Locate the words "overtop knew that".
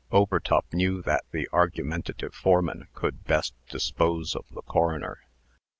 0.11-1.25